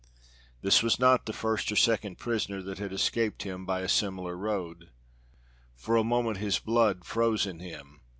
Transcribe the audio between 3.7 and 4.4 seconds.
a similar